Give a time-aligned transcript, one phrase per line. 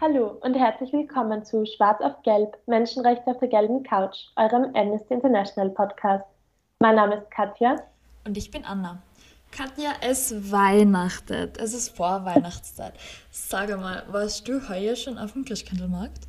[0.00, 5.12] Hallo und herzlich willkommen zu Schwarz auf Gelb, Menschenrechte auf der gelben Couch, eurem Amnesty
[5.12, 6.24] International Podcast.
[6.78, 7.76] Mein Name ist Katja.
[8.26, 9.02] Und ich bin Anna.
[9.56, 11.58] Katja, es weihnachtet.
[11.58, 12.94] Es ist Vorweihnachtszeit.
[13.30, 16.26] Sag mal, warst du heuer schon auf dem Christkindlmarkt?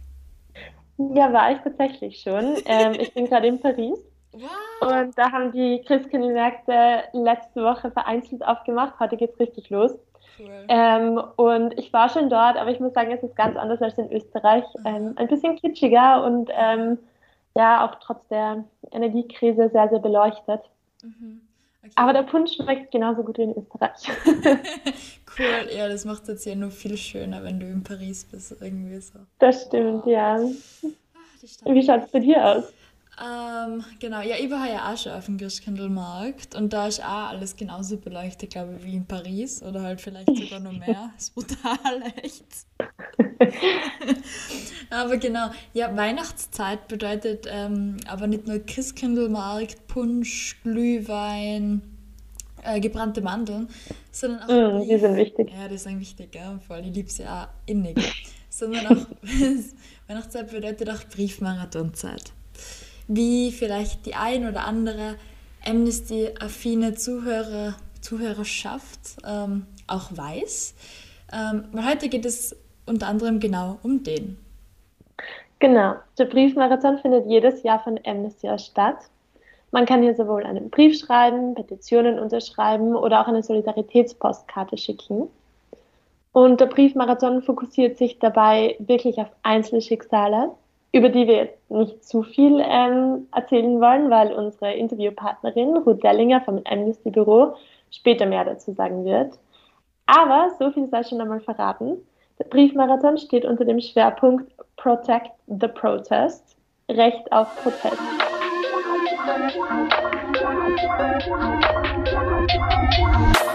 [0.97, 2.57] Ja, war ich tatsächlich schon.
[2.65, 3.97] Ähm, ich bin gerade in Paris.
[4.31, 4.91] Wow.
[4.91, 8.99] Und da haben die Christkindlmärkte letzte Woche vereinzelt aufgemacht.
[8.99, 9.91] Heute geht es richtig los.
[10.37, 10.65] Cool.
[10.67, 13.97] Ähm, und ich war schon dort, aber ich muss sagen, es ist ganz anders als
[13.97, 14.65] in Österreich.
[14.85, 16.99] Ähm, ein bisschen kitschiger und ähm,
[17.55, 20.61] ja, auch trotz der Energiekrise sehr, sehr beleuchtet.
[21.01, 21.41] Mhm.
[21.85, 21.93] Okay.
[21.95, 23.91] Aber der Punsch schmeckt genauso gut wie in Österreich.
[25.37, 28.55] cool, ja, das macht es jetzt ja nur viel schöner, wenn du in Paris bist,
[28.59, 29.19] irgendwie so.
[29.37, 30.39] Das stimmt, ja.
[30.39, 32.73] Ach, wie schaut es bei dir aus?
[33.17, 37.29] Ähm, genau, ja, ich war ja auch schon auf dem Christkindlmarkt und da ist auch
[37.29, 41.11] alles genauso beleuchtet, glaube ich, wie in Paris oder halt vielleicht sogar noch mehr.
[41.15, 42.45] Das ist brutal, echt.
[44.89, 51.81] aber genau, ja, Weihnachtszeit bedeutet ähm, aber nicht nur Christkindlmarkt, Punsch, Glühwein,
[52.63, 53.69] äh, gebrannte Mandeln,
[54.11, 54.83] sondern auch.
[54.83, 55.51] Mm, die sind wichtig.
[55.53, 57.95] Ja, die sind wichtig, ja, vor allem, ich liebe sie auch innig.
[58.49, 59.05] sondern auch
[60.07, 62.33] Weihnachtszeit bedeutet auch Briefmarathonzeit
[63.07, 65.15] wie vielleicht die ein oder andere
[65.65, 70.75] Amnesty-affine Zuhörer, Zuhörerschaft ähm, auch weiß.
[71.33, 74.37] Ähm, weil heute geht es unter anderem genau um den.
[75.59, 78.97] Genau, der Briefmarathon findet jedes Jahr von Amnesty aus statt.
[79.71, 85.27] Man kann hier sowohl einen Brief schreiben, Petitionen unterschreiben oder auch eine Solidaritätspostkarte schicken.
[86.31, 90.51] Und der Briefmarathon fokussiert sich dabei wirklich auf Einzelschicksale,
[90.95, 96.39] über die wir jetzt nicht zu viel ähm, erzählen wollen, weil unsere Interviewpartnerin Ruth Dellinger
[96.39, 97.55] vom Amnesty Büro
[97.91, 99.37] später mehr dazu sagen wird.
[100.05, 101.97] Aber so viel sei schon einmal verraten.
[102.39, 106.55] Der Briefmarathon steht unter dem Schwerpunkt Protect the Protest,
[106.89, 108.01] Recht auf Protest.
[113.27, 113.54] Liebe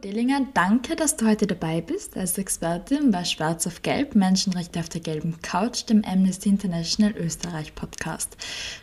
[0.00, 4.80] Ruth Dellinger, danke, dass du heute dabei bist als Expertin bei Schwarz auf Gelb, Menschenrechte
[4.80, 8.36] auf der gelben Couch, dem Amnesty International Österreich Podcast.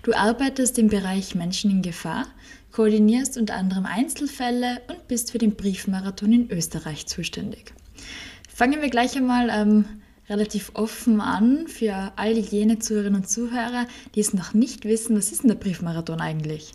[0.04, 2.28] Du arbeitest im Bereich Menschen in Gefahr,
[2.72, 7.74] koordinierst unter anderem Einzelfälle und bist für den Briefmarathon in Österreich zuständig.
[8.48, 9.86] Fangen wir gleich einmal ähm,
[10.30, 15.32] relativ offen an für all jene Zuhörerinnen und Zuhörer, die es noch nicht wissen, was
[15.32, 16.74] ist denn der Briefmarathon eigentlich?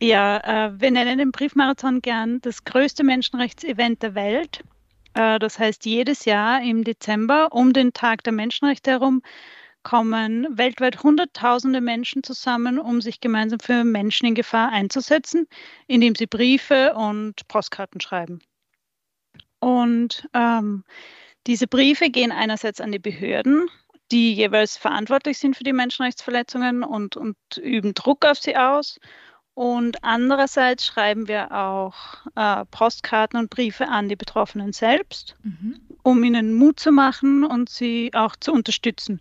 [0.00, 0.38] Ja,
[0.68, 4.62] äh, wir nennen den Briefmarathon gern das größte Menschenrechtsevent der Welt.
[5.14, 9.22] Äh, das heißt, jedes Jahr im Dezember um den Tag der Menschenrechte herum
[9.82, 15.48] kommen weltweit Hunderttausende Menschen zusammen, um sich gemeinsam für Menschen in Gefahr einzusetzen,
[15.86, 18.40] indem sie Briefe und Postkarten schreiben.
[19.60, 20.84] Und ähm,
[21.46, 23.68] diese Briefe gehen einerseits an die Behörden,
[24.12, 29.00] die jeweils verantwortlich sind für die Menschenrechtsverletzungen und, und üben Druck auf sie aus.
[29.58, 31.96] Und andererseits schreiben wir auch
[32.36, 35.80] äh, Postkarten und Briefe an die Betroffenen selbst, mhm.
[36.04, 39.18] um ihnen Mut zu machen und sie auch zu unterstützen.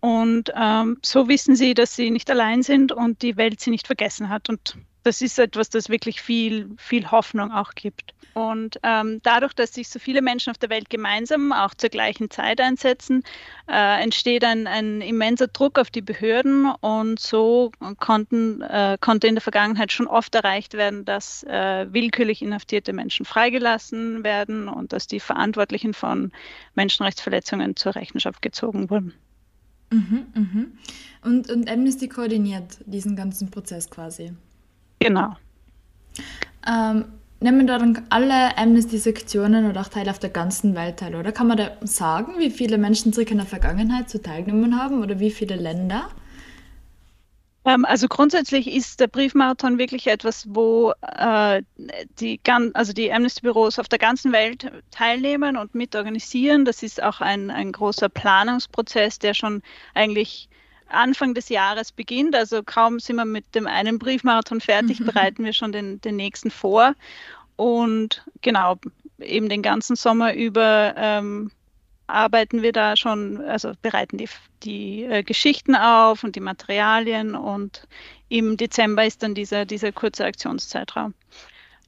[0.00, 3.86] Und ähm, so wissen sie, dass sie nicht allein sind und die Welt sie nicht
[3.86, 4.50] vergessen hat.
[4.50, 8.14] Und das ist etwas, das wirklich viel, viel Hoffnung auch gibt.
[8.34, 12.30] Und ähm, dadurch, dass sich so viele Menschen auf der Welt gemeinsam auch zur gleichen
[12.30, 13.24] Zeit einsetzen,
[13.68, 16.70] äh, entsteht ein, ein, immenser Druck auf die Behörden.
[16.80, 22.42] Und so konnten, äh, konnte in der Vergangenheit schon oft erreicht werden, dass äh, willkürlich
[22.42, 26.30] inhaftierte Menschen freigelassen werden und dass die Verantwortlichen von
[26.76, 29.14] Menschenrechtsverletzungen zur Rechenschaft gezogen wurden.
[29.90, 30.72] Mhm, mhm.
[31.24, 34.32] Und, und Amnesty koordiniert diesen ganzen Prozess quasi.
[34.98, 35.36] Genau.
[36.66, 37.04] Ähm,
[37.40, 41.32] nehmen da dann alle Amnesty-Sektionen oder auch Teile auf der ganzen Welt teil, oder?
[41.32, 45.20] Kann man da sagen, wie viele Menschen circa in der Vergangenheit zu teilgenommen haben oder
[45.20, 46.08] wie viele Länder?
[47.64, 51.62] Ähm, also grundsätzlich ist der Briefmarathon wirklich etwas, wo äh,
[52.18, 52.40] die,
[52.74, 56.64] also die Amnesty-Büros auf der ganzen Welt teilnehmen und mitorganisieren.
[56.64, 59.62] Das ist auch ein, ein großer Planungsprozess, der schon
[59.94, 60.48] eigentlich
[60.88, 62.34] Anfang des Jahres beginnt.
[62.34, 66.50] Also kaum sind wir mit dem einen Briefmarathon fertig, bereiten wir schon den, den nächsten
[66.50, 66.94] vor.
[67.56, 68.76] Und genau,
[69.18, 71.50] eben den ganzen Sommer über ähm,
[72.06, 74.28] arbeiten wir da schon, also bereiten die,
[74.62, 77.86] die äh, Geschichten auf und die Materialien und
[78.28, 81.14] im Dezember ist dann dieser, dieser kurze Aktionszeitraum.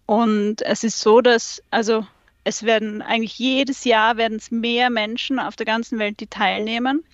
[0.06, 2.06] Und es ist so, dass, also
[2.44, 7.04] es werden eigentlich jedes Jahr werden es mehr Menschen auf der ganzen Welt, die teilnehmen.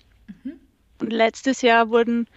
[0.43, 0.59] Mhm.
[1.01, 2.27] Und letztes Jahr wurden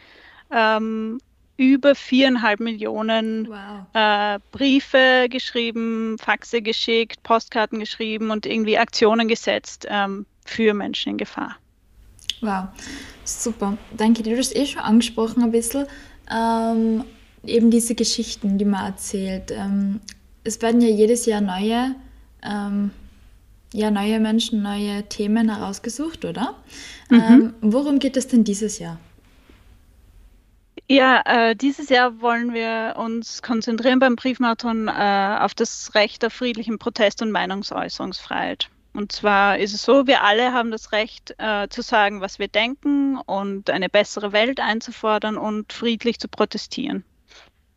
[0.51, 1.21] ähm,
[1.57, 3.87] über viereinhalb Millionen wow.
[3.93, 11.19] äh, Briefe geschrieben, Faxe geschickt, Postkarten geschrieben und irgendwie Aktionen gesetzt ähm, für Menschen in
[11.19, 11.57] Gefahr.
[12.41, 12.69] Wow,
[13.25, 13.77] super.
[13.95, 14.33] Danke dir.
[14.33, 15.87] Du hast eh schon angesprochen ein bisschen,
[16.33, 17.05] ähm,
[17.45, 19.51] eben diese Geschichten, die man erzählt.
[19.51, 20.01] Ähm,
[20.45, 21.95] es werden ja jedes Jahr neue,
[22.43, 22.91] ähm,
[23.73, 26.57] ja, neue Menschen, neue Themen herausgesucht, oder?
[27.09, 27.21] Mhm.
[27.21, 28.99] Ähm, worum geht es denn dieses Jahr?
[30.89, 36.33] Ja, äh, dieses Jahr wollen wir uns konzentrieren beim Briefmarathon äh, auf das Recht auf
[36.33, 38.71] friedlichen Protest und Meinungsäußerungsfreiheit.
[38.93, 42.49] Und zwar ist es so, wir alle haben das Recht äh, zu sagen, was wir
[42.49, 47.05] denken und eine bessere Welt einzufordern und friedlich zu protestieren.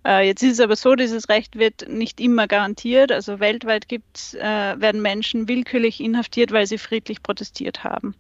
[0.06, 3.12] Äh, jetzt ist es aber so, dieses Recht wird nicht immer garantiert.
[3.12, 8.16] Also weltweit gibt's, äh, werden Menschen willkürlich inhaftiert, weil sie friedlich protestiert haben.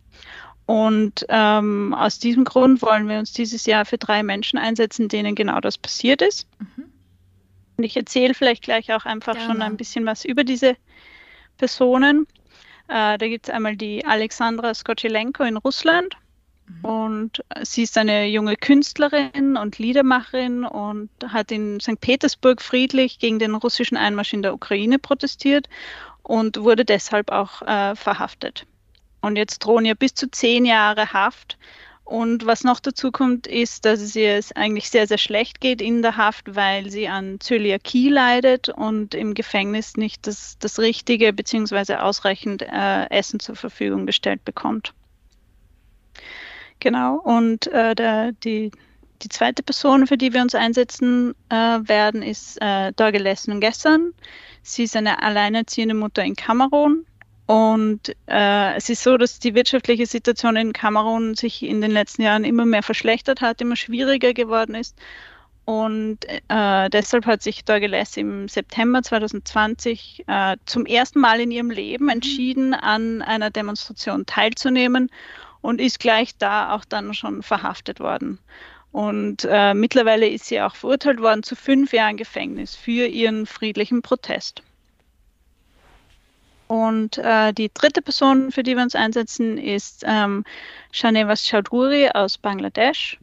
[0.65, 5.35] Und ähm, aus diesem Grund wollen wir uns dieses Jahr für drei Menschen einsetzen, denen
[5.35, 6.47] genau das passiert ist.
[6.59, 6.85] Mhm.
[7.75, 9.47] Und ich erzähle vielleicht gleich auch einfach Gerne.
[9.47, 10.77] schon ein bisschen was über diese
[11.57, 12.27] Personen.
[12.87, 16.15] Äh, da gibt es einmal die Alexandra Skoczylenko in Russland.
[16.81, 21.99] Und sie ist eine junge Künstlerin und Liedermacherin und hat in St.
[21.99, 25.67] Petersburg friedlich gegen den russischen Einmarsch in der Ukraine protestiert
[26.23, 28.65] und wurde deshalb auch äh, verhaftet.
[29.21, 31.57] Und jetzt drohen ihr bis zu zehn Jahre Haft.
[32.05, 36.01] Und was noch dazu kommt, ist, dass es ihr eigentlich sehr, sehr schlecht geht in
[36.01, 41.95] der Haft, weil sie an Zöliakie leidet und im Gefängnis nicht das, das richtige bzw.
[41.95, 44.93] ausreichend äh, Essen zur Verfügung gestellt bekommt.
[46.83, 48.69] Genau, und äh, der, die,
[49.21, 54.13] die zweite Person, für die wir uns einsetzen äh, werden, ist äh, Dorgelessen Gestern.
[54.63, 57.05] Sie ist eine alleinerziehende Mutter in Kamerun
[57.45, 62.23] und äh, es ist so, dass die wirtschaftliche Situation in Kamerun sich in den letzten
[62.23, 64.97] Jahren immer mehr verschlechtert hat, immer schwieriger geworden ist.
[65.63, 66.17] Und
[66.49, 72.05] äh, deshalb hat sich Dorgeles im September 2020 äh, zum ersten Mal in ihrem Leben
[72.05, 72.09] mhm.
[72.11, 75.09] entschieden, an einer Demonstration teilzunehmen
[75.63, 78.37] und ist gleich da auch dann schon verhaftet worden.
[78.91, 84.03] Und äh, mittlerweile ist sie auch verurteilt worden zu fünf Jahren Gefängnis für ihren friedlichen
[84.03, 84.61] Protest.
[86.67, 90.43] Und äh, die dritte Person, für die wir uns einsetzen, ist ähm,
[90.91, 93.17] Shanevas Chaudhuri aus Bangladesch.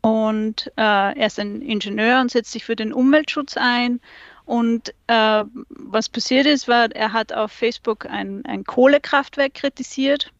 [0.00, 4.00] Und äh, er ist ein Ingenieur und setzt sich für den Umweltschutz ein.
[4.46, 10.32] Und äh, was passiert ist, war, er hat auf Facebook ein, ein Kohlekraftwerk kritisiert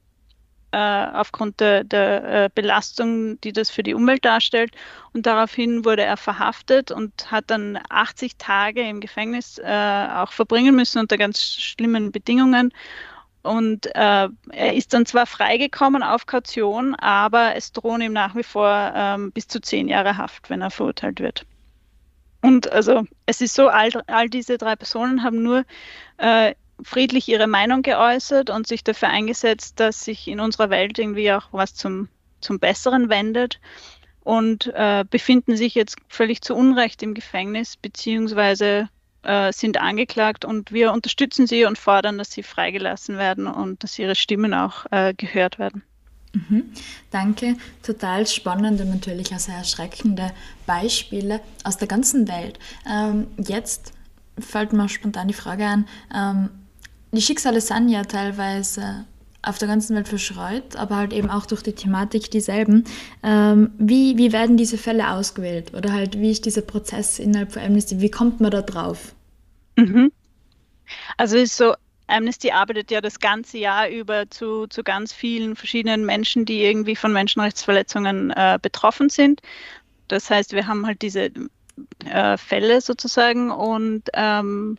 [0.72, 4.72] äh, aufgrund der, der äh, Belastung, die das für die Umwelt darstellt.
[5.12, 10.76] Und daraufhin wurde er verhaftet und hat dann 80 Tage im Gefängnis äh, auch verbringen
[10.76, 12.72] müssen unter ganz schlimmen Bedingungen.
[13.42, 18.42] Und äh, er ist dann zwar freigekommen auf Kaution, aber es drohen ihm nach wie
[18.42, 21.46] vor ähm, bis zu zehn Jahre Haft, wenn er verurteilt wird.
[22.42, 25.64] Und also es ist so, all, all diese drei Personen haben nur
[26.18, 26.54] äh,
[26.84, 31.48] friedlich ihre Meinung geäußert und sich dafür eingesetzt, dass sich in unserer Welt irgendwie auch
[31.52, 32.08] was zum,
[32.40, 33.60] zum Besseren wendet
[34.22, 38.88] und äh, befinden sich jetzt völlig zu Unrecht im Gefängnis beziehungsweise
[39.22, 43.98] äh, sind angeklagt und wir unterstützen sie und fordern, dass sie freigelassen werden und dass
[43.98, 45.82] ihre Stimmen auch äh, gehört werden.
[46.32, 46.72] Mhm,
[47.10, 50.30] danke, total spannend und natürlich auch sehr erschreckende
[50.64, 52.58] Beispiele aus der ganzen Welt.
[52.88, 53.92] Ähm, jetzt
[54.38, 56.50] fällt mir spontan die Frage an, ähm,
[57.12, 59.04] die Schicksale sind ja teilweise
[59.42, 62.84] auf der ganzen Welt verschreut, aber halt eben auch durch die Thematik dieselben.
[63.22, 65.72] Ähm, wie, wie werden diese Fälle ausgewählt?
[65.74, 68.00] Oder halt, wie ist dieser Prozess innerhalb von Amnesty?
[68.00, 69.14] Wie kommt man da drauf?
[69.76, 70.12] Mhm.
[71.16, 71.74] Also ist so,
[72.06, 76.96] Amnesty arbeitet ja das ganze Jahr über zu, zu ganz vielen verschiedenen Menschen, die irgendwie
[76.96, 79.40] von Menschenrechtsverletzungen äh, betroffen sind.
[80.08, 81.30] Das heißt, wir haben halt diese
[82.04, 84.76] äh, Fälle sozusagen und ähm,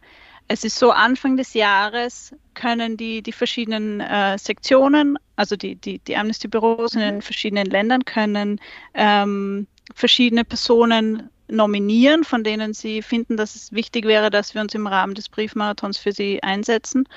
[0.52, 6.00] es ist so, Anfang des Jahres können die, die verschiedenen äh, Sektionen, also die, die,
[6.00, 7.22] die Amnesty-Büros in den mhm.
[7.22, 8.60] verschiedenen Ländern, können
[8.94, 9.66] ähm,
[9.96, 14.88] verschiedene Personen nominieren, von denen sie finden, dass es wichtig wäre, dass wir uns im
[14.88, 17.08] Rahmen des Briefmarathons für sie einsetzen.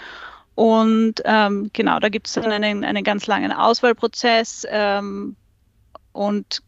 [0.54, 5.34] Und ähm, genau, da gibt es dann einen, einen ganz langen Auswahlprozess ähm,
[6.12, 6.62] und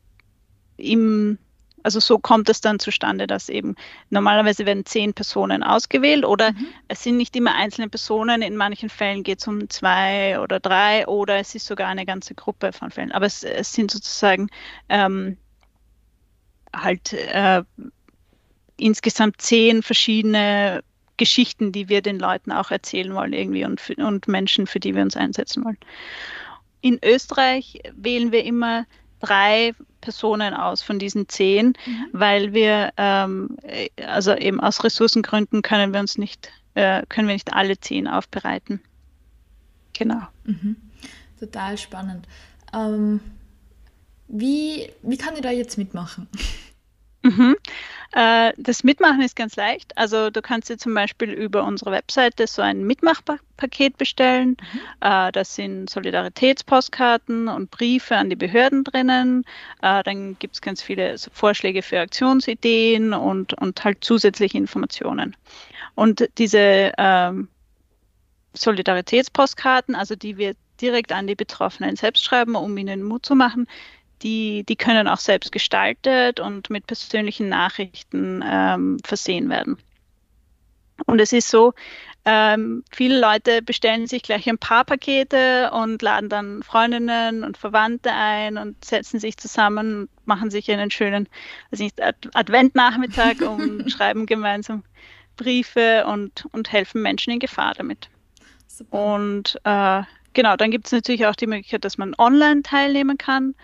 [0.79, 1.39] im
[1.87, 3.77] also so kommt es dann zustande, dass eben
[4.11, 6.67] normalerweise werden zehn Personen ausgewählt oder mhm.
[6.89, 11.07] es sind nicht immer einzelne Personen, in manchen Fällen geht es um zwei oder drei
[11.07, 13.13] oder es ist sogar eine ganze Gruppe von Fällen.
[13.13, 14.49] Aber es, es sind sozusagen
[14.89, 15.37] ähm,
[16.75, 17.63] halt äh,
[18.77, 20.83] insgesamt zehn verschiedene
[21.19, 24.93] Geschichten, die wir den Leuten auch erzählen wollen irgendwie und, für, und Menschen, für die
[24.93, 25.79] wir uns einsetzen wollen.
[26.81, 28.87] In Österreich wählen wir immer
[29.21, 29.73] drei
[30.07, 32.07] Personen aus von diesen zehn, mhm.
[32.13, 33.57] weil wir, ähm,
[34.07, 38.81] also eben aus Ressourcengründen können wir uns nicht, äh, können wir nicht alle zehn aufbereiten.
[39.95, 40.23] Genau.
[40.45, 40.77] Mhm.
[41.41, 42.29] Total spannend.
[42.73, 43.19] Ähm,
[44.29, 46.29] wie, wie kann ich da jetzt mitmachen?
[47.27, 47.57] Mhm.
[48.13, 49.97] Äh, das Mitmachen ist ganz leicht.
[49.99, 54.57] Also du kannst dir zum Beispiel über unsere Webseite so ein Mitmachpaket bestellen.
[54.73, 54.81] Mhm.
[55.01, 59.45] Äh, das sind Solidaritätspostkarten und Briefe an die Behörden drinnen.
[59.83, 65.37] Äh, dann gibt es ganz viele Vorschläge für Aktionsideen und, und halt zusätzliche Informationen.
[65.95, 67.49] Und diese ähm,
[68.55, 73.67] Solidaritätspostkarten, also die wir direkt an die Betroffenen selbst schreiben, um ihnen Mut zu machen,
[74.23, 79.79] die, die können auch selbst gestaltet und mit persönlichen Nachrichten ähm, versehen werden.
[81.05, 81.75] Und es ist so,
[82.25, 88.11] ähm, viele Leute bestellen sich gleich ein paar Pakete und laden dann Freundinnen und Verwandte
[88.13, 91.29] ein und setzen sich zusammen, machen sich einen schönen
[91.71, 94.83] also nicht, Adventnachmittag und schreiben gemeinsam
[95.37, 98.09] Briefe und, und helfen Menschen in Gefahr damit.
[98.67, 99.15] Super.
[99.15, 103.55] Und äh, genau, dann gibt es natürlich auch die Möglichkeit, dass man online teilnehmen kann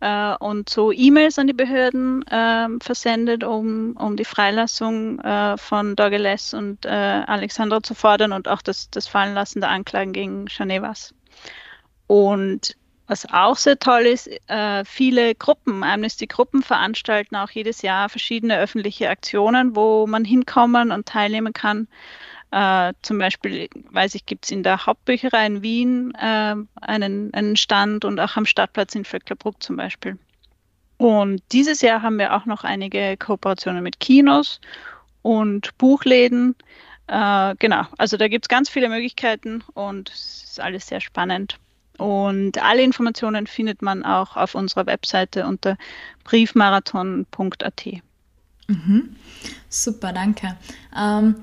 [0.00, 5.96] äh, und so E-Mails an die Behörden äh, versendet, um, um die Freilassung äh, von
[5.96, 11.14] Dogeles und äh, Alexandra zu fordern und auch das, das Fallenlassen der Anklagen gegen Chanevas.
[12.06, 18.58] Und was auch sehr toll ist, äh, viele Gruppen, Amnesty-Gruppen veranstalten auch jedes Jahr verschiedene
[18.58, 21.86] öffentliche Aktionen, wo man hinkommen und teilnehmen kann.
[22.54, 27.56] Äh, zum Beispiel, weiß ich, gibt es in der Hauptbücherei in Wien äh, einen, einen
[27.56, 30.16] Stand und auch am Stadtplatz in Vöcklerbruck zum Beispiel.
[30.96, 34.60] Und dieses Jahr haben wir auch noch einige Kooperationen mit Kinos
[35.22, 36.54] und Buchläden.
[37.08, 41.58] Äh, genau, also da gibt es ganz viele Möglichkeiten und es ist alles sehr spannend.
[41.98, 45.76] Und alle Informationen findet man auch auf unserer Webseite unter
[46.22, 47.86] briefmarathon.at.
[48.68, 49.16] Mhm.
[49.68, 50.56] Super, danke.
[50.96, 51.34] Ähm,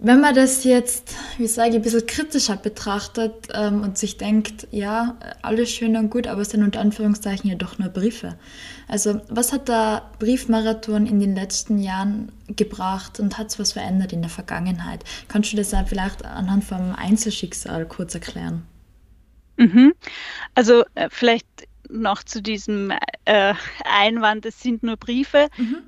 [0.00, 4.68] wenn man das jetzt, wie sage ich, ein bisschen kritischer betrachtet ähm, und sich denkt,
[4.70, 8.38] ja, alles schön und gut, aber es sind unter Anführungszeichen ja doch nur Briefe.
[8.86, 14.12] Also was hat der Briefmarathon in den letzten Jahren gebracht und hat es was verändert
[14.12, 15.02] in der Vergangenheit?
[15.26, 18.62] Kannst du das ja vielleicht anhand vom Einzelschicksal kurz erklären?
[19.56, 19.94] Mhm.
[20.54, 21.46] Also äh, vielleicht
[21.90, 22.92] noch zu diesem
[23.24, 25.48] äh, Einwand, es sind nur Briefe.
[25.56, 25.82] Mhm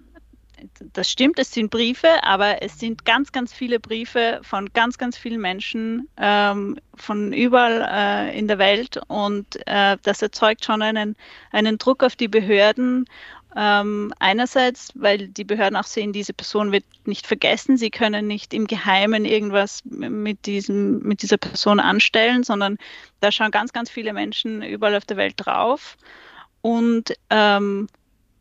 [0.93, 5.17] das stimmt, es sind Briefe, aber es sind ganz, ganz viele Briefe von ganz, ganz
[5.17, 11.17] vielen Menschen ähm, von überall äh, in der Welt und äh, das erzeugt schon einen,
[11.53, 13.07] einen Druck auf die Behörden.
[13.57, 18.55] Ähm, einerseits, weil die Behörden auch sehen, diese Person wird nicht vergessen, sie können nicht
[18.55, 22.79] im Geheimen irgendwas mit, diesem, mit dieser Person anstellen, sondern
[23.19, 25.97] da schauen ganz, ganz viele Menschen überall auf der Welt drauf.
[26.63, 27.89] Und ähm,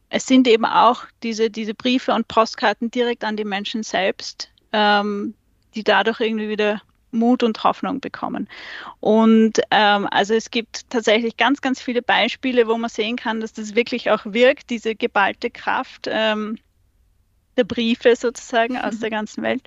[0.10, 5.36] es sind eben auch diese, diese Briefe und Postkarten direkt an die Menschen selbst, ähm,
[5.76, 8.48] die dadurch irgendwie wieder Mut und Hoffnung bekommen.
[9.00, 13.54] Und ähm, also es gibt tatsächlich ganz, ganz viele Beispiele, wo man sehen kann, dass
[13.54, 16.58] das wirklich auch wirkt, diese geballte Kraft ähm,
[17.58, 19.00] der Briefe sozusagen aus mhm.
[19.00, 19.62] der ganzen Welt.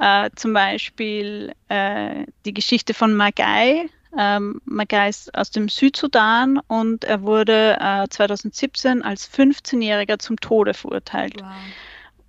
[0.00, 7.04] Äh, zum Beispiel äh, die Geschichte von Magai, ähm, Magai ist aus dem Südsudan und
[7.04, 11.40] er wurde äh, 2017 als 15-Jähriger zum Tode verurteilt.
[11.40, 11.52] Wow.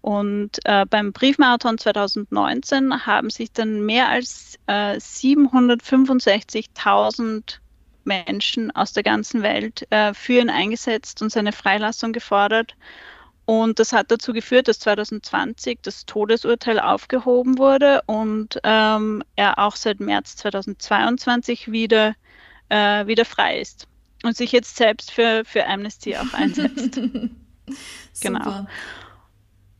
[0.02, 7.60] Und äh, beim Briefmarathon 2019 haben sich dann mehr als äh, 765.000
[8.06, 12.76] Menschen aus der ganzen Welt äh, für ihn eingesetzt und seine Freilassung gefordert.
[13.50, 19.76] Und das hat dazu geführt, dass 2020 das Todesurteil aufgehoben wurde und ähm, er auch
[19.76, 22.14] seit März 2022 wieder,
[22.70, 23.88] äh, wieder frei ist
[24.22, 27.02] und sich jetzt selbst für, für Amnesty auch einsetzt.
[28.22, 28.68] genau.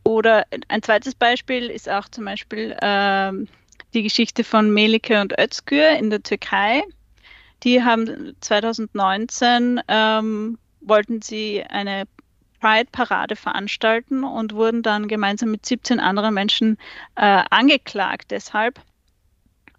[0.02, 3.46] Oder ein zweites Beispiel ist auch zum Beispiel ähm,
[3.94, 6.82] die Geschichte von Melike und Özgür in der Türkei.
[7.62, 12.08] Die haben 2019 ähm, wollten sie eine
[12.60, 16.78] Pride-Parade veranstalten und wurden dann gemeinsam mit 17 anderen Menschen
[17.16, 18.80] äh, angeklagt deshalb.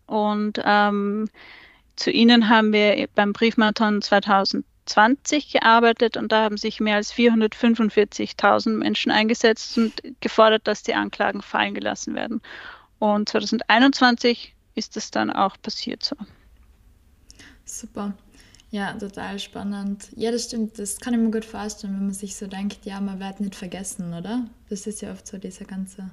[0.07, 1.29] Und ähm,
[1.95, 7.13] zu ihnen haben wir beim Briefmarathon 2000, 2020 gearbeitet und da haben sich mehr als
[7.13, 12.41] 445.000 Menschen eingesetzt und gefordert, dass die Anklagen fallen gelassen werden.
[12.99, 16.15] Und 2021 ist es dann auch passiert so.
[17.65, 18.13] Super.
[18.71, 20.07] Ja, total spannend.
[20.15, 20.79] Ja, das stimmt.
[20.79, 23.55] Das kann ich mir gut vorstellen, wenn man sich so denkt, ja, man wird nicht
[23.55, 24.45] vergessen, oder?
[24.69, 26.09] Das ist ja oft so dieser ganze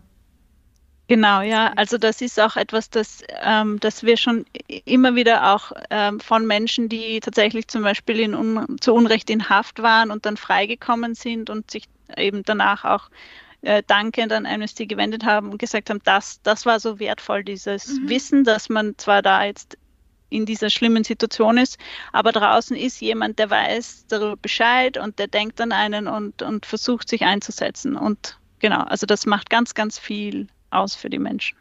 [1.08, 1.72] Genau, ja.
[1.74, 4.44] Also das ist auch etwas, das, ähm, das wir schon
[4.84, 9.48] immer wieder auch ähm, von Menschen, die tatsächlich zum Beispiel in un zu Unrecht in
[9.48, 11.84] Haft waren und dann freigekommen sind und sich
[12.16, 13.08] eben danach auch
[13.62, 17.88] äh, dankend an Amnesty gewendet haben und gesagt haben, das, das war so wertvoll, dieses
[17.88, 18.08] mhm.
[18.10, 19.78] Wissen, dass man zwar da jetzt
[20.30, 21.78] in dieser schlimmen Situation ist,
[22.12, 26.66] aber draußen ist jemand, der weiß darüber Bescheid und der denkt an einen und, und
[26.66, 27.96] versucht sich einzusetzen.
[27.96, 31.56] Und genau, also das macht ganz, ganz viel aus für die Menschen.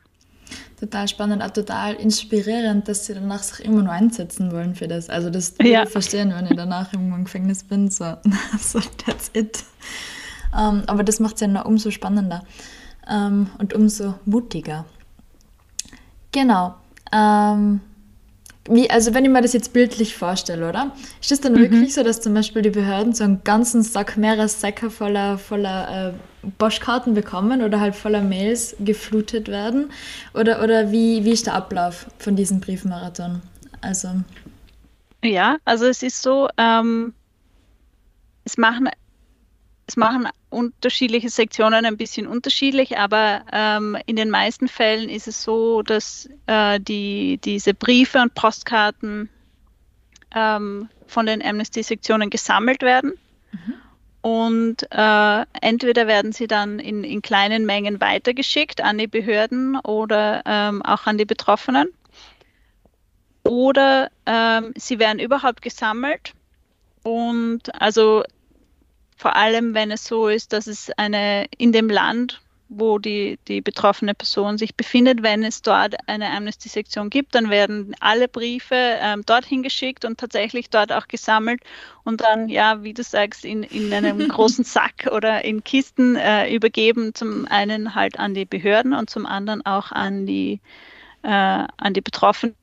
[0.80, 5.10] Total spannend, auch total inspirierend, dass sie danach sich immer nur einsetzen wollen für das.
[5.10, 5.86] Also das ja.
[5.86, 8.16] verstehen, wenn ich danach im Gefängnis bin, so,
[8.60, 9.64] so that's it.
[10.54, 12.44] Um, ähm, aber das macht es ja noch umso spannender
[13.06, 14.86] um, ähm, und umso mutiger.
[16.32, 16.76] Genau.
[17.12, 17.82] Um, ähm,
[18.70, 20.92] wie, also wenn ich mir das jetzt bildlich vorstelle, oder?
[21.22, 21.60] Ist das dann mhm.
[21.60, 26.14] wirklich so, dass zum Beispiel die Behörden so einen ganzen Sack, mehrere Säcke voller, voller
[26.44, 29.92] äh, Postkarten bekommen oder halt voller Mails geflutet werden?
[30.34, 33.42] Oder, oder wie, wie ist der Ablauf von diesem Briefmarathon?
[33.82, 34.10] Also.
[35.24, 37.14] Ja, also es ist so, ähm,
[38.46, 38.90] es machen
[39.88, 45.44] es machen unterschiedliche Sektionen ein bisschen unterschiedlich, aber ähm, in den meisten Fällen ist es
[45.44, 49.30] so, dass äh, die, diese Briefe und Postkarten
[50.34, 53.14] ähm, von den Amnesty-Sektionen gesammelt werden.
[53.52, 53.74] Mhm.
[54.22, 60.42] Und äh, entweder werden sie dann in, in, kleinen Mengen weitergeschickt an die Behörden oder
[60.46, 61.88] ähm, auch an die Betroffenen.
[63.44, 66.34] Oder ähm, sie werden überhaupt gesammelt.
[67.04, 68.24] Und also
[69.18, 73.62] vor allem, wenn es so ist, dass es eine in dem Land, wo die, die
[73.62, 79.24] betroffene Person sich befindet, wenn es dort eine Amnesty-Sektion gibt, dann werden alle Briefe ähm,
[79.26, 81.62] dorthin geschickt und tatsächlich dort auch gesammelt
[82.04, 86.54] und dann, ja, wie du sagst, in, in einem großen Sack oder in Kisten äh,
[86.54, 90.60] übergeben, zum einen halt an die Behörden und zum anderen auch an die,
[91.24, 92.56] äh, an die Betroffenen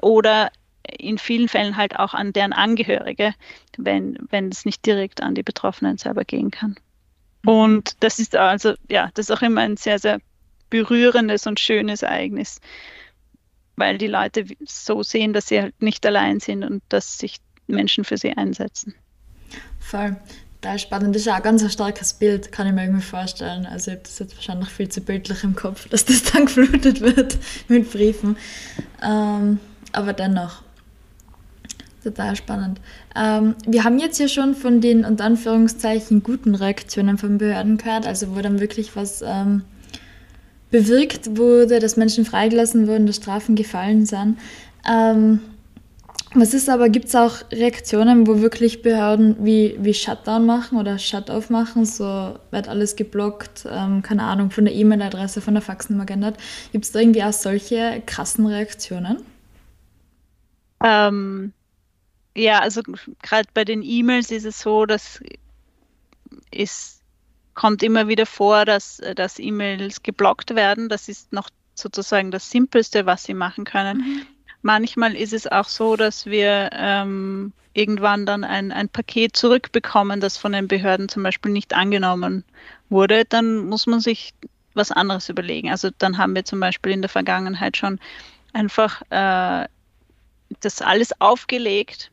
[0.00, 0.50] oder
[0.98, 3.34] in vielen Fällen halt auch an deren Angehörige,
[3.76, 6.76] wenn, wenn es nicht direkt an die Betroffenen selber gehen kann.
[7.44, 10.20] Und das ist also, ja, das ist auch immer ein sehr, sehr
[10.68, 12.60] berührendes und schönes Ereignis,
[13.76, 18.04] weil die Leute so sehen, dass sie halt nicht allein sind und dass sich Menschen
[18.04, 18.94] für sie einsetzen.
[19.78, 20.16] Voll.
[20.60, 21.14] Da ist spannend.
[21.14, 23.64] Das ist auch ein ganz starkes Bild, kann ich mir irgendwie vorstellen.
[23.64, 27.00] Also ich habe das jetzt wahrscheinlich viel zu bildlich im Kopf, dass das dann geflutet
[27.00, 28.36] wird mit Briefen.
[29.02, 29.58] Ähm,
[29.92, 30.62] aber dennoch,
[32.02, 32.80] Total spannend.
[33.14, 38.06] Ähm, wir haben jetzt ja schon von den unter Anführungszeichen guten Reaktionen von Behörden gehört,
[38.06, 39.62] also wo dann wirklich was ähm,
[40.70, 44.38] bewirkt wurde, dass Menschen freigelassen wurden, dass Strafen gefallen sind.
[44.88, 45.40] Ähm,
[46.32, 50.96] was ist aber, gibt es auch Reaktionen, wo wirklich Behörden wie, wie Shutdown machen oder
[50.96, 56.06] Shut-off machen, so wird alles geblockt, ähm, keine Ahnung, von der E-Mail-Adresse, von der Faxnummer
[56.06, 56.36] geändert.
[56.70, 59.18] Gibt es da irgendwie auch solche krassen Reaktionen?
[60.82, 61.52] Ähm,
[62.36, 62.82] ja, also
[63.22, 65.20] gerade bei den E-Mails ist es so, dass
[66.50, 67.00] es
[67.54, 70.88] kommt immer wieder vor, dass, dass E-Mails geblockt werden.
[70.88, 73.98] Das ist noch sozusagen das Simpelste, was sie machen können.
[73.98, 74.26] Mhm.
[74.62, 80.36] Manchmal ist es auch so, dass wir ähm, irgendwann dann ein, ein Paket zurückbekommen, das
[80.36, 82.44] von den Behörden zum Beispiel nicht angenommen
[82.88, 83.24] wurde.
[83.24, 84.34] Dann muss man sich
[84.74, 85.70] was anderes überlegen.
[85.70, 87.98] Also dann haben wir zum Beispiel in der Vergangenheit schon
[88.52, 89.66] einfach äh,
[90.60, 92.10] das alles aufgelegt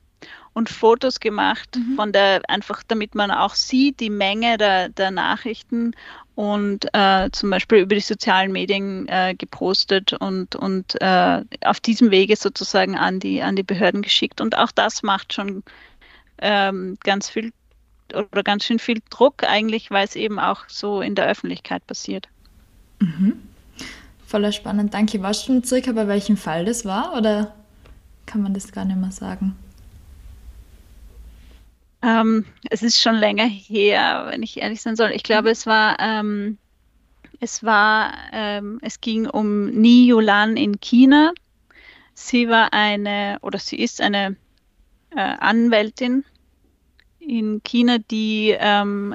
[0.57, 1.95] und Fotos gemacht mhm.
[1.95, 5.93] von der, einfach damit man auch sieht, die Menge der, der Nachrichten
[6.33, 12.09] und äh, zum Beispiel über die sozialen Medien äh, gepostet und, und äh, auf diesem
[12.09, 14.41] Wege sozusagen an die, an die Behörden geschickt.
[14.41, 15.63] Und auch das macht schon
[16.39, 17.53] ähm, ganz viel
[18.11, 22.29] oder ganz schön viel Druck eigentlich, weil es eben auch so in der Öffentlichkeit passiert.
[22.99, 23.39] Mhm.
[24.25, 25.21] Voller spannend, danke.
[25.21, 27.53] Weißt du circa bei welchem Fall das war oder
[28.25, 29.55] kann man das gar nicht mehr sagen?
[32.07, 35.11] Ähm, es ist schon länger her, wenn ich ehrlich sein soll.
[35.11, 35.51] Ich glaube, mhm.
[35.51, 36.57] es war, ähm,
[37.41, 41.33] es war, ähm, es ging um Ni Yulan in China.
[42.13, 44.37] Sie war eine, oder sie ist eine
[45.09, 46.23] äh, Anwältin
[47.19, 49.13] in China, die ähm,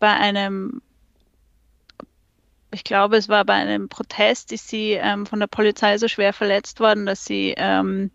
[0.00, 0.80] bei einem,
[2.72, 6.32] ich glaube, es war bei einem Protest, ist sie ähm, von der Polizei so schwer
[6.32, 8.10] verletzt worden, dass sie ähm,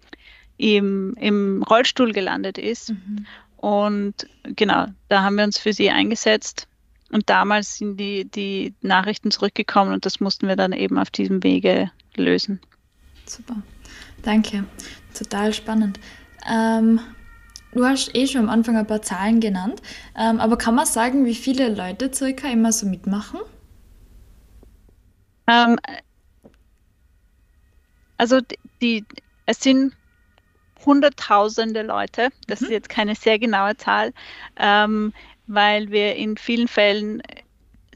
[0.58, 2.90] im, im Rollstuhl gelandet ist.
[2.90, 3.28] Mhm.
[3.60, 6.68] Und genau, da haben wir uns für sie eingesetzt.
[7.12, 11.44] Und damals sind die, die Nachrichten zurückgekommen und das mussten wir dann eben auf diesem
[11.44, 12.62] Wege lösen.
[13.26, 13.58] Super,
[14.24, 14.64] danke.
[15.14, 16.00] Total spannend.
[16.50, 17.02] Ähm,
[17.74, 19.82] du hast eh schon am Anfang ein paar Zahlen genannt,
[20.18, 23.42] ähm, aber kann man sagen, wie viele Leute circa immer so mitmachen?
[25.48, 25.78] Ähm,
[28.18, 28.40] also
[28.82, 29.04] die,
[29.48, 29.94] es sind
[30.86, 32.68] hunderttausende Leute, das mhm.
[32.68, 34.14] ist jetzt keine sehr genaue Zahl,
[34.58, 35.14] ähm,
[35.48, 37.22] weil wir in vielen Fällen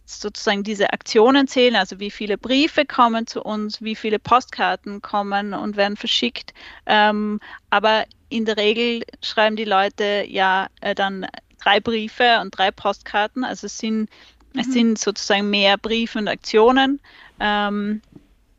[0.06, 5.54] sozusagen diese Aktionen zählen, also wie viele Briefe kommen zu uns, wie viele Postkarten kommen
[5.54, 6.54] und werden verschickt.
[6.86, 11.26] Ähm, aber in der Regel schreiben die Leute ja äh, dann
[11.62, 13.44] drei Briefe und drei Postkarten.
[13.44, 14.10] Also es sind,
[14.54, 14.60] mhm.
[14.60, 17.00] es sind sozusagen mehr Briefe und Aktionen.
[17.40, 18.02] Ähm,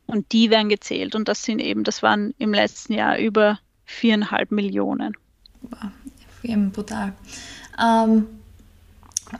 [0.07, 1.15] und die werden gezählt.
[1.15, 5.15] Und das sind eben, das waren im letzten Jahr über viereinhalb Millionen.
[5.61, 5.91] Wow,
[6.43, 7.13] eben brutal.
[7.81, 8.27] Ähm,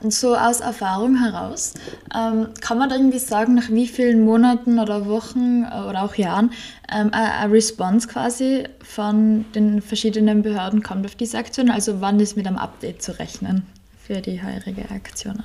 [0.00, 1.74] und so aus Erfahrung heraus,
[2.14, 6.50] ähm, kann man irgendwie sagen, nach wie vielen Monaten oder Wochen äh, oder auch Jahren
[6.92, 11.70] ähm, eine Response quasi von den verschiedenen Behörden kommt auf diese Aktion?
[11.70, 13.64] Also wann ist mit einem Update zu rechnen
[13.96, 15.44] für die heurige Aktionen?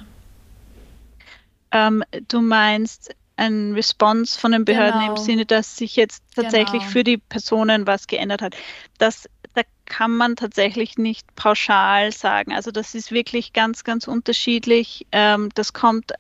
[1.72, 5.16] Ähm, du meinst ein Response von den Behörden genau.
[5.16, 6.92] im Sinne, dass sich jetzt tatsächlich genau.
[6.92, 8.56] für die Personen was geändert hat.
[9.00, 12.54] Das, da kann man tatsächlich nicht pauschal sagen.
[12.54, 15.08] Also das ist wirklich ganz, ganz unterschiedlich.
[15.12, 16.14] Ähm, das kommt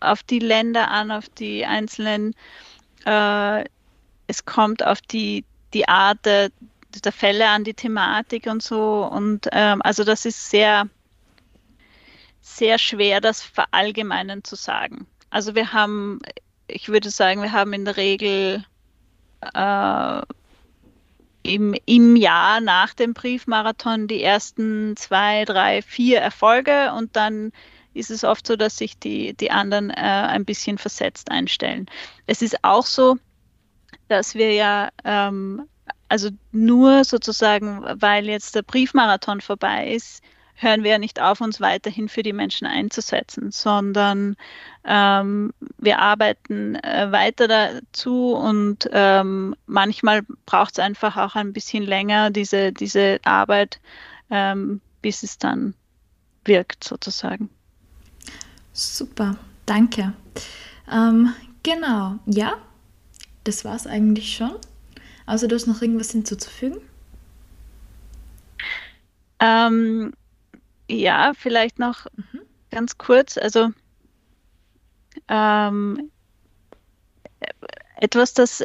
[0.00, 2.34] auf die Länder an, auf die einzelnen,
[3.06, 3.64] äh,
[4.26, 6.50] es kommt auf die, die Art der,
[7.04, 9.08] der Fälle an, die Thematik und so.
[9.10, 10.88] Und ähm, also das ist sehr,
[12.42, 15.06] sehr schwer, das verallgemeinern zu sagen.
[15.30, 16.18] Also wir haben,
[16.72, 18.64] ich würde sagen, wir haben in der Regel
[19.54, 20.22] äh,
[21.42, 27.52] im, im Jahr nach dem Briefmarathon die ersten zwei, drei, vier Erfolge und dann
[27.94, 31.86] ist es oft so, dass sich die, die anderen äh, ein bisschen versetzt einstellen.
[32.26, 33.16] Es ist auch so,
[34.08, 35.66] dass wir ja, ähm,
[36.08, 40.22] also nur sozusagen, weil jetzt der Briefmarathon vorbei ist,
[40.60, 44.36] hören wir ja nicht auf, uns weiterhin für die Menschen einzusetzen, sondern
[44.84, 51.84] ähm, wir arbeiten äh, weiter dazu und ähm, manchmal braucht es einfach auch ein bisschen
[51.84, 53.80] länger, diese, diese Arbeit,
[54.30, 55.74] ähm, bis es dann
[56.44, 57.48] wirkt sozusagen.
[58.72, 60.12] Super, danke.
[60.90, 62.54] Ähm, genau, ja,
[63.44, 64.52] das war es eigentlich schon.
[65.24, 66.78] Also du hast noch irgendwas hinzuzufügen?
[69.38, 70.12] Ähm,
[70.90, 72.40] ja, vielleicht noch mhm.
[72.70, 73.38] ganz kurz.
[73.38, 73.70] Also
[75.28, 76.10] ähm,
[77.96, 78.64] etwas, das,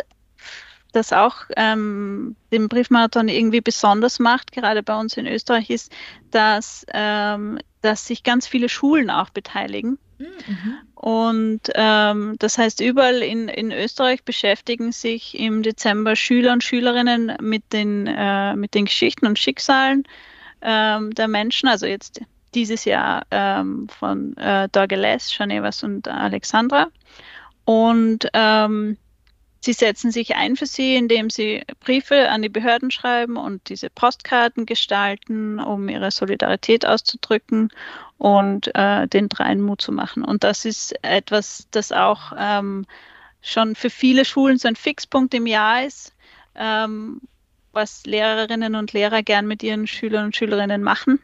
[0.91, 5.91] das auch ähm, den Briefmarathon irgendwie besonders macht, gerade bei uns in Österreich, ist,
[6.31, 9.99] dass, ähm, dass sich ganz viele Schulen auch beteiligen.
[10.17, 10.77] Mhm.
[10.95, 17.35] Und ähm, das heißt, überall in, in Österreich beschäftigen sich im Dezember Schüler und Schülerinnen
[17.41, 20.03] mit den, äh, mit den Geschichten und Schicksalen
[20.65, 22.21] ähm, der Menschen, also jetzt
[22.55, 26.87] dieses Jahr ähm, von äh, Dorgeles, Janevas und Alexandra.
[27.65, 28.97] Und ähm,
[29.59, 33.89] sie setzen sich ein für sie, indem sie Briefe an die Behörden schreiben und diese
[33.89, 37.71] Postkarten gestalten, um ihre Solidarität auszudrücken
[38.17, 40.23] und äh, den dreien Mut zu machen.
[40.23, 42.85] Und das ist etwas, das auch ähm,
[43.41, 46.13] schon für viele Schulen so ein Fixpunkt im Jahr ist,
[46.55, 47.21] ähm,
[47.75, 51.19] was Lehrerinnen und Lehrer gern mit ihren Schülern und Schülerinnen machen.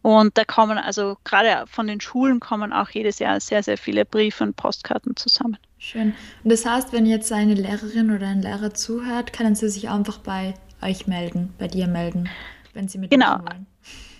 [0.00, 4.04] Und da kommen also gerade von den Schulen kommen auch jedes Jahr sehr, sehr viele
[4.04, 5.58] Briefe und Postkarten zusammen.
[5.78, 6.14] Schön.
[6.42, 10.18] Und das heißt, wenn jetzt eine Lehrerin oder ein Lehrer zuhört, können sie sich einfach
[10.18, 12.28] bei euch melden, bei dir melden,
[12.72, 13.38] wenn sie mit genau.
[13.38, 13.66] wollen.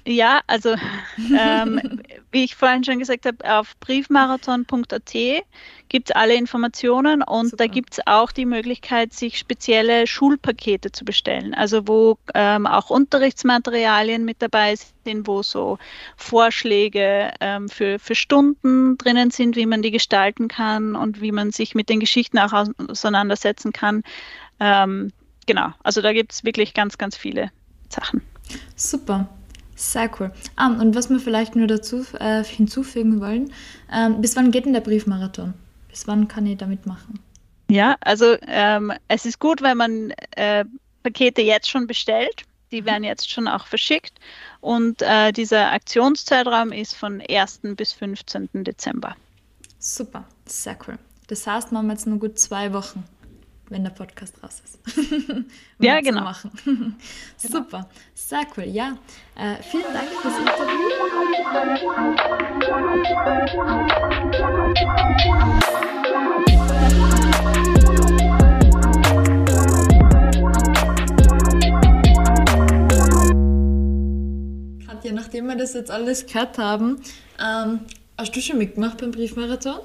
[0.05, 0.75] Ja, also
[1.39, 2.01] ähm,
[2.33, 5.15] wie ich vorhin schon gesagt habe, auf briefmarathon.at
[5.89, 7.65] gibt es alle Informationen und Super.
[7.65, 11.55] da gibt es auch die Möglichkeit, sich spezielle Schulpakete zu bestellen.
[11.55, 15.79] Also wo ähm, auch Unterrichtsmaterialien mit dabei sind, wo so
[16.17, 21.53] Vorschläge ähm, für, für Stunden drinnen sind, wie man die gestalten kann und wie man
[21.53, 22.53] sich mit den Geschichten auch
[22.89, 24.03] auseinandersetzen kann.
[24.59, 25.13] Ähm,
[25.47, 27.51] genau, also da gibt es wirklich ganz, ganz viele
[27.91, 28.23] Sachen.
[28.75, 29.29] Super.
[29.75, 30.31] Sehr cool.
[30.57, 33.53] Ah, und was wir vielleicht nur dazu äh, hinzufügen wollen,
[33.93, 35.55] ähm, bis wann geht denn der Briefmarathon?
[35.89, 37.19] Bis wann kann ich damit machen?
[37.71, 40.65] Ja, also ähm, es ist gut, wenn man äh,
[41.03, 42.45] Pakete jetzt schon bestellt.
[42.71, 42.87] Die mhm.
[42.87, 44.19] werden jetzt schon auch verschickt.
[44.61, 47.61] Und äh, dieser Aktionszeitraum ist von 1.
[47.77, 48.49] bis 15.
[48.53, 49.17] Dezember.
[49.79, 50.99] Super, sehr cool.
[51.29, 53.05] Das heißt, wir haben jetzt nur gut zwei Wochen
[53.73, 54.79] wenn der Podcast raus ist.
[55.79, 56.23] ja, genau.
[56.23, 56.51] Machen.
[57.37, 58.65] Super, sehr cool.
[58.65, 58.99] Ja,
[59.35, 60.89] äh, vielen Dank fürs Interview.
[74.87, 77.01] Katja, nachdem wir das jetzt alles gehört haben,
[77.41, 77.81] ähm,
[78.19, 79.81] hast du schon mitgemacht beim Briefmarathon?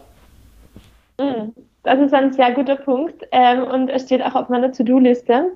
[1.20, 1.54] Mhm.
[1.88, 5.54] Das ist ein sehr guter Punkt ähm, und es steht auch auf meiner To-Do-Liste.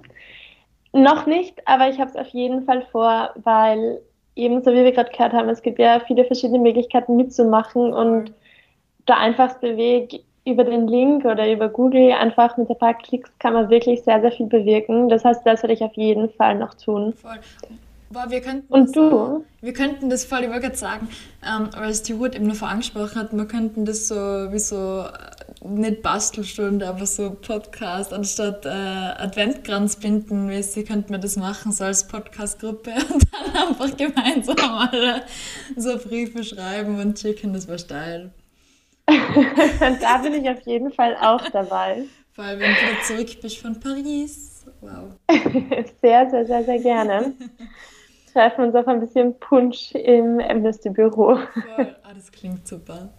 [0.93, 3.99] Noch nicht, aber ich habe es auf jeden Fall vor, weil
[4.37, 8.31] ebenso wie wir gerade gehört haben, es gibt ja viele verschiedene Möglichkeiten mitzumachen und
[9.09, 13.51] der einfachste Weg über den Link oder über Google einfach mit ein paar Klicks kann
[13.51, 15.09] man wirklich sehr, sehr viel bewirken.
[15.09, 17.11] Das heißt, das werde ich auf jeden Fall noch tun.
[17.11, 17.39] Voll.
[18.11, 19.45] Boah, wir könnten Und du?
[19.61, 21.07] wir könnten das voll, ich wollte gerade sagen,
[21.47, 25.67] ähm, als die Ruth eben noch angesprochen hat, wir könnten das so wie so, äh,
[25.67, 31.85] nicht Bastelstunde, aber so Podcast, anstatt äh, Adventkranz binden, wie könnten wir das machen, so
[31.85, 35.21] als Podcastgruppe und dann einfach gemeinsam alle
[35.77, 38.31] so Briefe schreiben und schicken, das war steil.
[39.07, 42.03] da bin ich auf jeden Fall auch dabei.
[42.33, 44.65] Vor allem, wenn du wieder zurück bist von Paris.
[44.81, 45.15] Wow.
[46.01, 47.33] Sehr, sehr, sehr, sehr gerne
[48.31, 51.37] treffen uns auf ein bisschen Punsch im Amnesty-Büro.
[52.03, 53.09] Ah, das klingt super.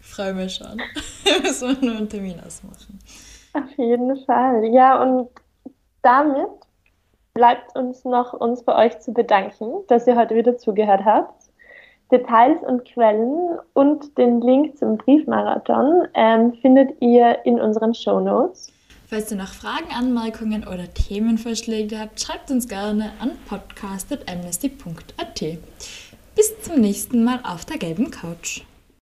[0.00, 0.80] Ich freue mich schon.
[1.24, 2.98] Wir müssen nur einen Termin ausmachen.
[3.52, 4.64] Auf jeden Fall.
[4.66, 5.28] Ja, und
[6.02, 6.48] damit
[7.34, 11.48] bleibt uns noch, uns bei euch zu bedanken, dass ihr heute wieder zugehört habt.
[12.10, 18.72] Details und Quellen und den Link zum Briefmarathon ähm, findet ihr in unseren Show Notes.
[19.10, 25.40] Falls ihr noch Fragen, Anmerkungen oder Themenvorschläge habt, schreibt uns gerne an podcast.amnesty.at.
[26.34, 28.60] Bis zum nächsten Mal auf der gelben Couch.